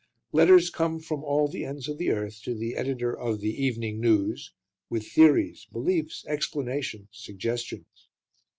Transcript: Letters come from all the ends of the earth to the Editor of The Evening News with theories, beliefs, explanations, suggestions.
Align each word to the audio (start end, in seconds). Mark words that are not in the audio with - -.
Letters 0.31 0.67
come 0.71 0.99
from 0.99 1.23
all 1.23 1.47
the 1.47 1.63
ends 1.63 1.87
of 1.87 1.99
the 1.99 2.09
earth 2.09 2.41
to 2.45 2.55
the 2.55 2.75
Editor 2.75 3.15
of 3.15 3.39
The 3.39 3.53
Evening 3.63 3.99
News 4.01 4.51
with 4.89 5.07
theories, 5.07 5.67
beliefs, 5.71 6.25
explanations, 6.25 7.09
suggestions. 7.11 8.07